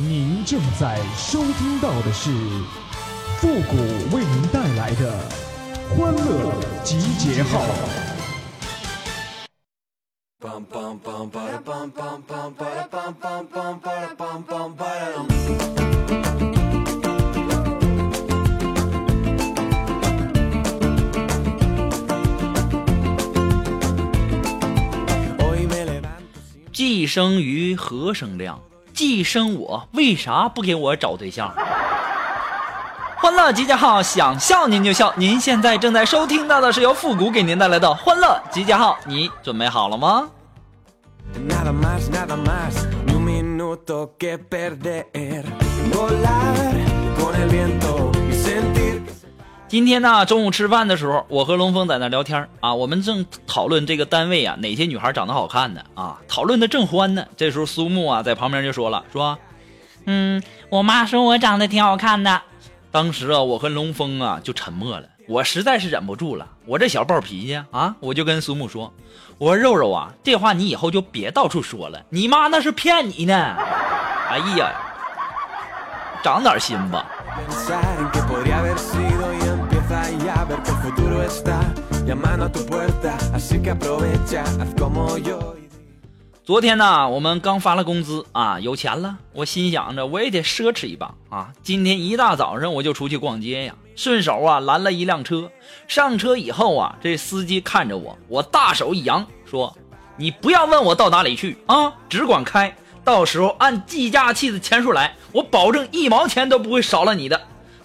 [0.00, 2.30] 您正在收听到的是
[3.38, 3.76] 复古
[4.16, 5.12] 为您带来的
[5.90, 6.54] 欢乐
[6.84, 7.64] 集结号。
[26.72, 28.60] 既生于，何生亮？
[28.98, 31.54] 既生我，为啥不给我找对象？
[33.14, 35.14] 欢乐集结号，想笑您就笑。
[35.14, 40.28] 您现在正在收听到的是由复古给您带来的欢乐集结号，你准备好了吗？
[49.68, 57.26] 今天呢，中午吃饭的时候，我和龙峰在那聊天啊，我们正讨论这个单位啊哪些女孩长得好看呢啊，讨论的正欢呢。
[57.36, 59.38] 这时候苏木啊在旁边就说了，说，
[60.06, 62.40] 嗯，我妈说我长得挺好看的。
[62.90, 68.94] 当时啊，我和龙峰啊就沉默了，我实在是忍不住了，我这小暴脾气啊，我就跟苏木说，
[69.36, 73.34] 我说肉肉啊，这话你以后就别到处说了，你妈那是骗你呢。
[74.30, 74.72] 哎呀，
[76.22, 77.04] 长点心吧。
[86.44, 89.18] 昨天呢，我们刚发了工资啊，有钱了。
[89.34, 91.52] 我心想着，我也得奢侈一把啊。
[91.62, 95.50] 今天一大早上我就出去逛街呀，顺手啊拦了一辆车。
[95.86, 99.76] 上车以后啊，这司机看着我，我大手一扬，说
[100.16, 102.74] ：“你不要问我到哪里去啊，只管开。
[103.04, 107.38] 到时候按计价器的钱数来，我保证一毛钱都不会少了你的。”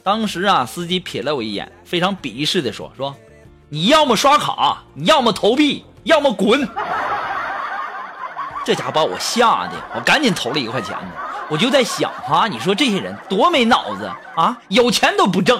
[0.03, 3.15] 当时啊，司机瞥了我一眼，非常鄙视的说：“说，
[3.69, 6.67] 你要么刷卡，你要么投币，要么滚。”
[8.65, 10.93] 这家伙把我吓的，我赶紧投了一块钱。
[11.49, 15.57] 我就在想哈，你说这些人多没脑子啊，有钱都不挣。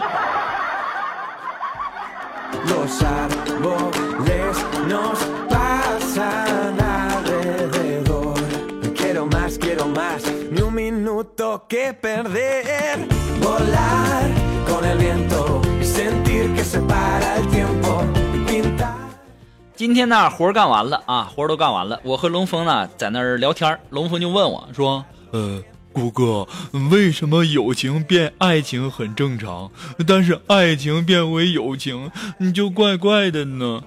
[19.75, 21.99] 今天呢，活干完了啊，活都干完了。
[22.03, 25.61] 我和龙峰呢在那儿聊天，龙峰就问我说：“呃，
[25.91, 26.47] 谷哥，
[26.89, 29.69] 为什么友情变爱情很正常，
[30.07, 33.83] 但是爱情变为友情你就怪怪的呢？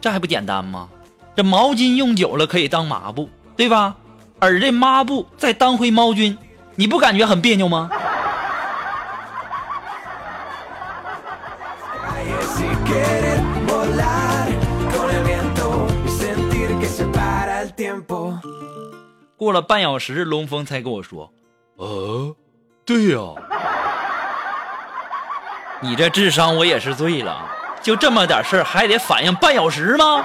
[0.00, 0.88] 这还不简单吗？
[1.36, 3.94] 这毛巾用久了可以当抹布，对吧？
[4.44, 6.36] 而这抹布再当回猫君，
[6.74, 7.88] 你不感觉很别扭吗？”
[19.36, 21.32] 过了半小时，龙峰才跟我说
[21.78, 22.34] ：“呃，
[22.84, 23.18] 对呀，
[25.80, 27.48] 你这智商我也是醉了，
[27.80, 30.24] 就这么点事儿还得反应半小时吗？”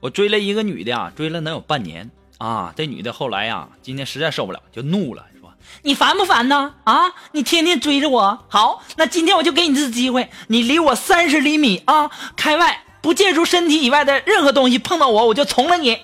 [0.00, 2.72] 我追了一个女的啊，追了能有半年啊。
[2.74, 5.52] 这女的后来呀，今天实在受不了，就怒了，说
[5.82, 6.74] ：“你烦不烦呢？
[6.84, 15.98] 啊，你天天追着我，好，那今天我就给你次机会，你离我三十厘米啊，开外，不借助身体以外的任何东西碰到我，我就从了你。”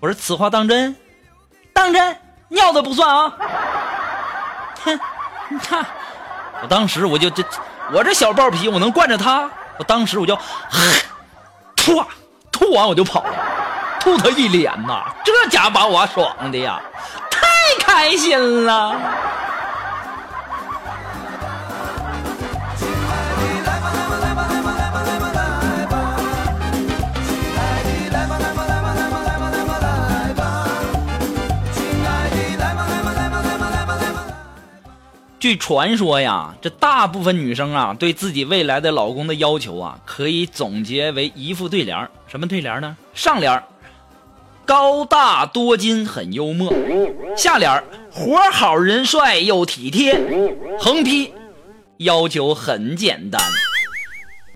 [0.00, 0.94] 我说：“此话当真？
[1.72, 2.18] 当真？
[2.48, 3.32] 尿都不算啊！”
[4.84, 5.00] 哼，
[5.48, 5.86] 你看，
[6.62, 7.42] 我当时我就这，
[7.92, 9.50] 我这小暴脾气，我能惯着他？
[9.78, 10.36] 我当时我就，
[11.76, 12.04] 唰。
[12.62, 13.34] 吐完我就跑了，
[13.98, 16.80] 吐他一脸呐，这家把我爽的呀，
[17.28, 17.48] 太
[17.84, 18.96] 开心了。
[35.40, 42.96] 据传说呀，这大部分女生啊，对自己未来的老公的要求啊，可以总结为一副对联什么对联呢？
[43.12, 43.62] 上联
[44.64, 46.72] 高大多金，很幽默；
[47.36, 50.16] 下联活好人帅又体贴；
[50.80, 51.30] 横批
[51.98, 53.38] 要求很简单。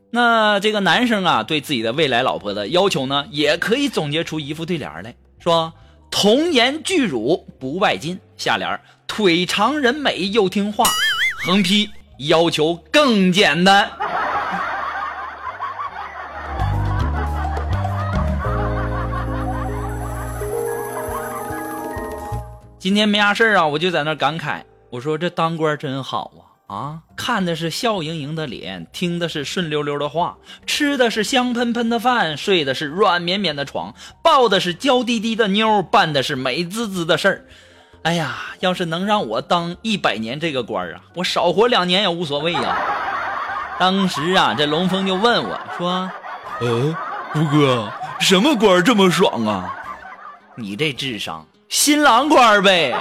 [0.08, 5.74] 那这个男生啊，对自己的未来老婆的要求呢，也可以总结出一副对联来说：
[6.10, 8.18] 童颜巨乳不拜金。
[8.38, 10.86] 下联腿长人美又听话，
[11.44, 11.90] 横批
[12.20, 13.90] 要求更简单。
[22.86, 26.30] 今天没啥事啊，我就在那感慨，我说这当官真好
[26.68, 26.72] 啊。
[26.72, 33.92] 啊，看的是笑盈盈的脸，听的是顺溜溜的话，吃的是香喷喷的饭，睡的是软绵绵的床，
[34.22, 37.44] 抱的是娇滴滴的妞，办的是美滋滋的事儿。
[38.02, 42.78] 哎呀，要是能让我当一百年这个官啊，我少活两年也无所谓呀。
[43.80, 46.08] 当时啊，这龙峰就问我说
[46.62, 46.96] ：“呃，
[47.34, 49.74] 吴哥，什么官这么爽啊？
[50.54, 52.94] 你这智商，新郎官呗。”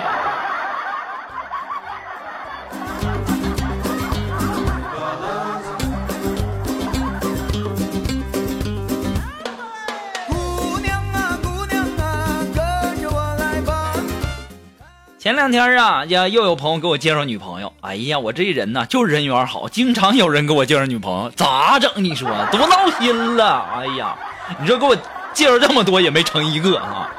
[15.18, 17.74] 前两天啊，呀，又有朋友给我介绍女朋友。
[17.82, 21.92] 哎呀，我这人呢，就人缘好，经常有人给我介绍女朋友，咋整？
[21.96, 23.66] 你说多闹心了！
[23.76, 24.16] 哎呀，
[24.60, 24.96] 你说给我
[25.34, 27.10] 介绍这么多也没成一个啊！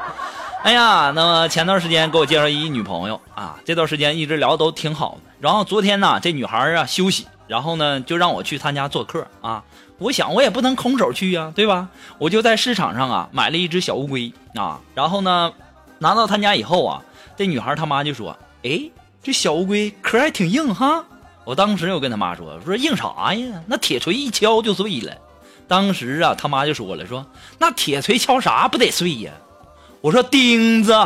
[0.62, 5.30] 哎呀，那么前段时间给我介绍一女朋友啊，这段时间一直聊的都挺好的。
[5.38, 9.62] 然后昨天呢，这女孩啊休息，然后呢就让我去她家做客啊。
[9.98, 11.88] 我想我也不能空手去呀，对吧？
[12.18, 15.52] 我就在市场上啊买了一只小乌龟啊，然后呢
[15.98, 17.02] 拿到她家以后啊。
[17.36, 18.80] 这女孩他妈就说：“哎，
[19.22, 21.04] 这小乌龟壳还挺硬哈。”
[21.44, 23.62] 我当时我跟他妈说：“说硬啥呀？
[23.66, 25.14] 那铁锤一敲就碎了。”
[25.68, 27.24] 当时啊，他妈就说了：“说
[27.58, 29.30] 那铁锤敲啥不得碎呀？”
[30.06, 30.96] 我说：“钉子。”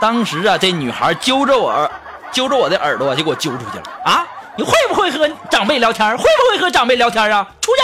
[0.00, 1.90] 当时啊，这女孩揪着我，
[2.32, 3.84] 揪着我的耳朵就给我揪出去了。
[4.02, 4.26] 啊，
[4.56, 6.16] 你会不会和长辈聊天？
[6.16, 7.46] 会不会和长辈聊天啊？
[7.60, 7.82] 出去！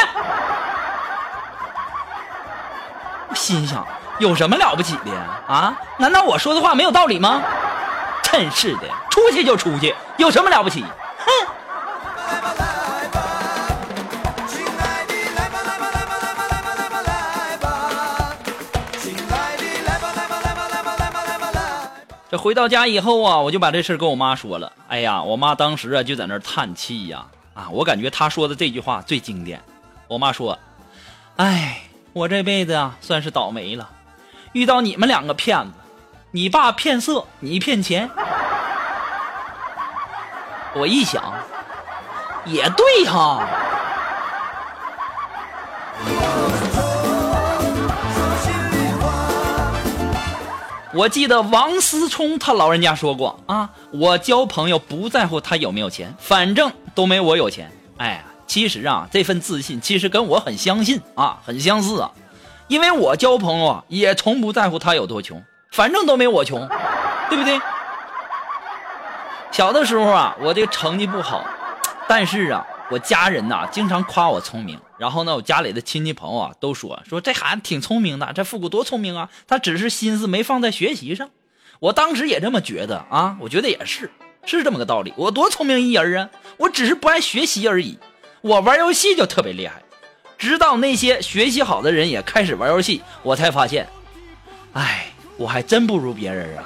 [3.29, 3.87] 我心想。
[4.19, 5.11] 有什么了不起的？
[5.47, 5.75] 啊？
[5.99, 7.43] 难道我说的话没有道理吗？
[8.23, 10.83] 真是的，出去就出去，有什么了不起？
[22.37, 24.73] 回到家以后啊，我就把这事跟我妈说了。
[24.89, 27.27] 哎呀，我妈当时啊就在那叹气呀。
[27.55, 29.63] 啊，我感觉她说的这句话最经典。
[30.09, 30.59] 我妈说
[31.37, 31.83] ：“哎，
[32.13, 33.89] 我这辈子啊算是倒霉了。”
[34.53, 35.73] 遇到你们两个骗子，
[36.33, 38.11] 你爸骗色，你骗钱。
[40.75, 41.23] 我一想，
[42.45, 43.47] 也对哈。
[50.95, 57.69] 我记得王思聪他老人家说过啊，我交朋友不在乎他有没有钱，反正都没我有钱。
[57.97, 62.11] 哎，其实啊，这份自信其实跟我很相信啊，很相似啊。
[62.69, 65.43] 因为我交朋友啊，也从不在乎他有多穷，
[65.73, 66.61] 反正都没我穷，
[67.29, 67.61] 对不对？
[69.51, 71.45] 小的时候啊，我这个成绩不好，
[72.07, 81.31] 但是啊，我家人呐经常夸我聪明，然后呢，我家里的亲戚朋友啊都说说这孩子挺聪明的，这复古多聪明啊，他只是心思没放在学习上。
[81.81, 84.11] 我当时也这么觉得啊，我觉得也是，
[84.45, 85.13] 是这么个道理。
[85.17, 87.99] 我多聪明一人啊，我只是不爱学习而已。
[88.43, 89.83] 我玩游戏就特别厉害。
[90.37, 93.89] 直到那些学习好的人也开始玩游戏，我才发现，
[94.75, 95.07] 哎，
[95.39, 96.65] 我还真不如别人啊。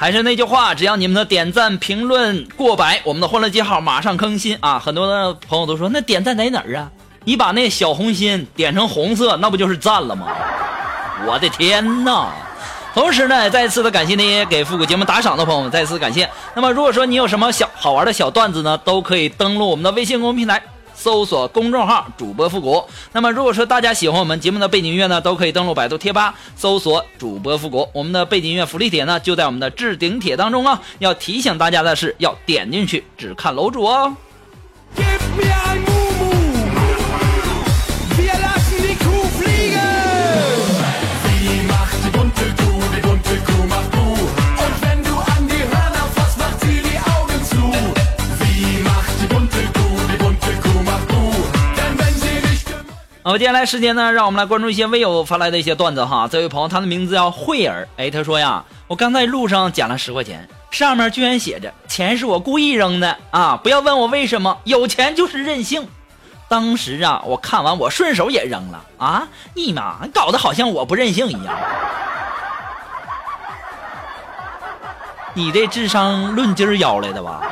[0.00, 4.78] 还是那句话，只要你们的点赞评论过百，我们的欢乐记号马上更新啊！
[4.78, 6.88] 很多的朋友都说，那点赞在哪儿啊？
[7.24, 10.28] 你把那小红心点成红色，那不就是赞了吗？
[11.26, 12.32] 我的天哪！
[12.94, 16.30] 同时呢，再次的感谢那些给复古节目打赏的朋友们，再次感谢。
[16.54, 20.62] 那么，如果说你有什么小好玩的小段子呢，都可以登录我们的微信公众平台。
[20.98, 22.84] 搜索公众号主播复古。
[23.12, 27.88] 那么，如果说大家喜欢我们节目的背景音乐呢，都可以登录百度贴吧搜索主播复古。
[27.92, 30.82] 我们的背景音乐福利帖呢，就在我们的置顶帖当中啊。
[30.98, 34.16] 要提醒大家的是，要点进去只看楼主哦。
[53.28, 56.26] 好，接下来时间呢，让我们来关注一些微友发来的一些段子哈。
[56.32, 63.60] 这位朋友，他的名字叫慧儿，哎，他说呀，我刚在路上捡了十块钱，上面居然写着钱是我故意扔的啊！
[63.62, 65.86] 不要问我为什么，有钱就是任性。
[66.48, 69.28] 当时啊，我看完我顺手也扔了啊！
[69.52, 71.54] 你妈，搞得好像我不任性一样。
[75.34, 77.42] 你这智商论斤儿要来的吧？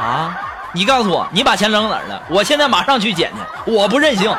[0.00, 0.40] 啊，
[0.72, 2.22] 你告诉我，你把钱扔哪儿了？
[2.30, 4.34] 我现在马上去捡去，我不任性。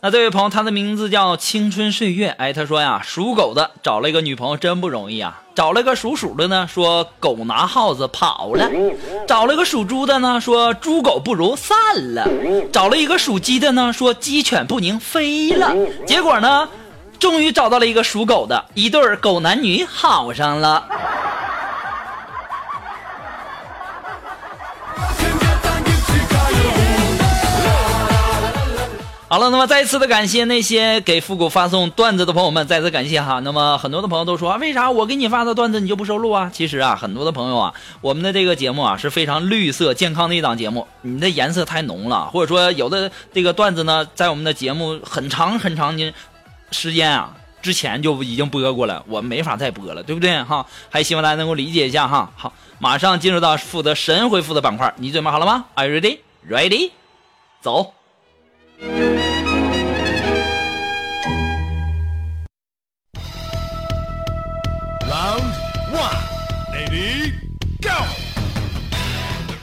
[0.00, 2.28] 那这位朋友，他的名字叫青春岁月。
[2.38, 5.42] 哎，他说呀，属狗的找了一个女朋友真不容易啊。
[5.56, 8.68] 找了个属鼠的呢，说狗拿耗子跑了；
[9.26, 11.76] 找了个属猪的呢，说猪狗不如散
[12.14, 12.24] 了；
[12.72, 15.74] 找了一个属鸡的呢，说鸡犬不宁飞了。
[16.06, 16.68] 结果呢，
[17.18, 20.86] 终于找到了一个属狗的，一对狗男女好上了。
[29.30, 33.40] 好了，那么再一次的感谢那些给复古发送段子的朋友们，再次感谢哈。
[33.40, 36.50] 那么很多的朋友都说，为啥我给你发的段子你就不收录啊？
[36.50, 46.14] 其实啊，很多的朋友啊，我们的这个节目啊是非常绿色健康的一档节目，你的颜色太浓了，或者说有的这个段子呢，在我们的节目很长很长的
[46.70, 50.64] 时间啊之前就已经播过了，我们没法再播了，对不对哈？
[50.88, 52.32] 还希望大家能够理解一下哈。
[52.34, 56.20] 好，马上进入到负责神回复的板块，你准备好了吗？Are you ready?
[56.48, 56.92] Ready?
[57.60, 57.92] 走。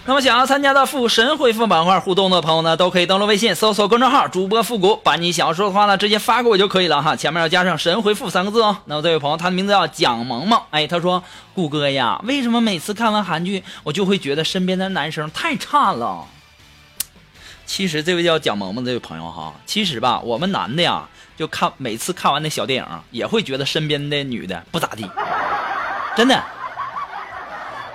[0.08, 8.78] 那么想要参加到复神回复板块互动的朋友呢，都可以登录微信搜索公众号主播复古，把你想要说的话呢直接发给我就可以了哈，前面要加上神回复三个字哦。
[8.86, 11.24] 那么这位朋友他的名字叫蒋萌萌，哎，他说
[11.56, 16.26] 顾哥呀，为什么每次看完韩剧我就会觉得身边的男生太差了？
[17.66, 25.10] 其实这位叫蒋萌萌这位朋友哈，其实吧，我们男的呀，就看每次看完那小电影也会觉得身边的女的不咋地，
[26.16, 26.44] 真的。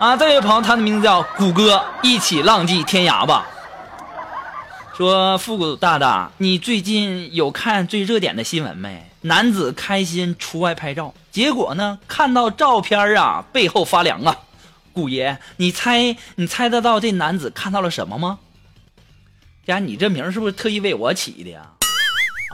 [0.01, 3.47] 啊，这位朋友，他的名字叫谷歌，一起浪迹天涯吧。
[4.97, 9.11] 说复古大大，你最近有看最热点的新闻没？
[9.21, 14.35] 男子开心出外拍照，结果呢，看到照片啊，背后发凉啊。
[14.95, 18.39] 谷爷，你猜你猜得到这男子看到了什么吗？
[19.67, 21.61] 呀，你这名是不是特意为我起的呀？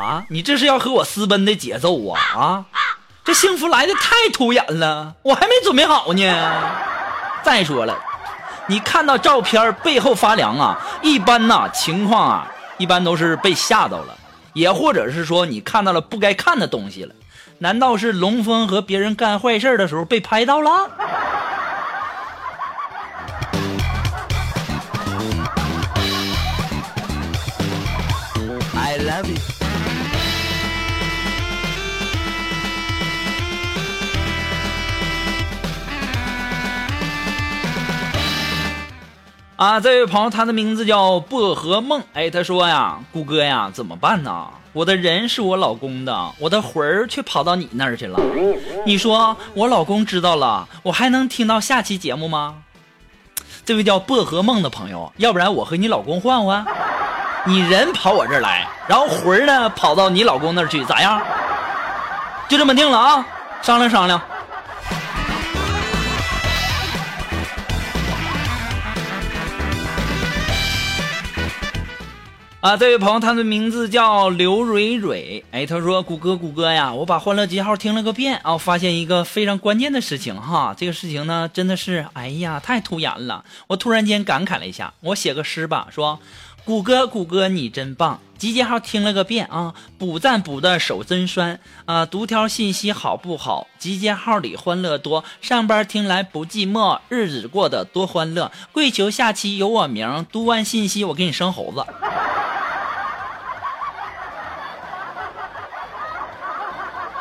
[0.00, 2.66] 啊，你这是要和我私奔的节奏啊啊！
[3.24, 6.85] 这幸福来的太突然了，我还没准备好呢。
[7.46, 7.96] 再说了，
[8.66, 14.18] 你看到照片背后发凉啊，一般呐情况啊，一般都是被吓到了，
[14.52, 17.14] 也或者是说你看到了不该看的东西了。
[17.58, 20.90] 难道是龙峰和别人干坏事的时候被拍到了？
[39.56, 42.02] 啊，这位朋友，他的名字叫薄荷梦。
[42.12, 44.46] 哎，他说呀，谷歌呀，怎么办呢？
[44.74, 48.20] 我的人是我老公的，我的魂儿却跑到你那儿去了。
[48.84, 52.56] 你说我老公知道了，我还能听到下期节目吗？
[53.64, 56.62] 这位叫薄荷梦的朋友，要不然我和你老公换换，
[57.46, 61.18] 你人跑我这儿来，然后魂儿呢跑到你老公那儿去，咋样？
[62.46, 63.26] 就这么定了啊，
[63.62, 64.20] 商量商量。
[72.66, 75.44] 啊，这位朋友，他的名字叫刘蕊蕊。
[75.52, 80.74] 哎，他说：“谷歌，谷歌呀，我把《欢乐集号》听了个遍啊，发现一个非常关键的事情哈。
[80.76, 83.44] 这个事情呢，真的是，哎呀，太突然了。
[83.68, 86.18] 我突然间感慨了一下，我写个诗吧，说：
[86.64, 88.18] 谷歌，谷歌，你真棒！
[88.36, 93.68] 集结号听了个遍啊，补赞补的手真酸啊，读条信息好不好？
[93.78, 98.50] 集结号里欢乐多，上班听来不寂寞，日子过得多欢乐。
[98.72, 101.86] 跪求下期有我名，读完信息我给你生猴子。”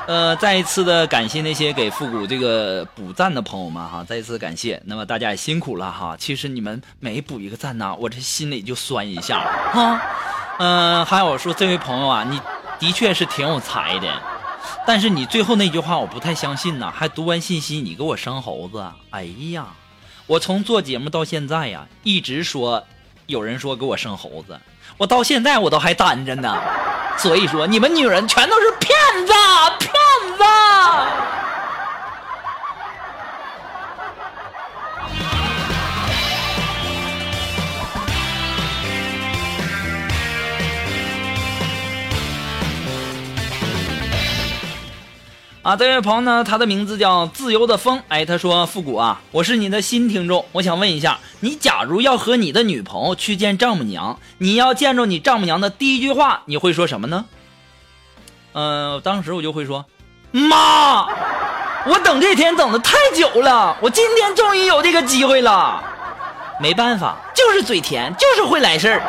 [0.08, 4.80] 呃，再一次的感谢那些给复古这个补赞的朋友们哈，再一次感谢。
[4.86, 9.40] 那么大家也辛苦了哈，其实你们每补一个赞呢，我这心里就酸一下
[9.74, 10.00] 哈。
[10.60, 12.40] 嗯、还有说这位朋友啊，你
[12.80, 14.22] 的确是挺有才的，
[14.86, 19.66] 但是你最后那句话我不太相信呐，还读完信息你给我生猴子，哎呀，
[20.28, 22.84] 我从做节目到现在呀，一直说
[23.26, 24.60] 有人说给我生猴子，
[24.98, 26.62] 我到现在我都还单着呢。
[27.18, 28.96] 所以说，你们女人全都是骗
[29.26, 29.34] 子，
[29.80, 29.92] 骗
[30.38, 31.25] 子。
[45.66, 48.00] 啊，这位朋友呢，他的名字叫自由的风。
[48.08, 57.26] 哎，他说：“复古啊，我是你的新听众，我想问一下，你假如要和你的女朋友去见丈母娘，你要见着你丈母娘的第一句话，你会说什么呢？”
[58.54, 59.84] 嗯、当时我就会说
[60.30, 61.08] ：“妈，
[61.88, 65.84] 我等这天等的太久了，我今天终于有这个机会了。
[66.60, 69.02] 没办法，就就是嘴甜，就是会来事儿。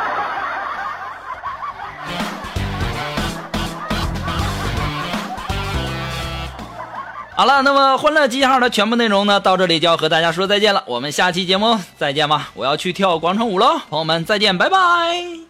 [7.37, 10.83] 好了，那么欢乐集结号的全部内容呢，到这里就要和大家说再见了。
[10.87, 12.49] 我们下期节目再见吧！
[12.55, 15.46] 我要去跳广场舞喽，朋友们再见，拜拜。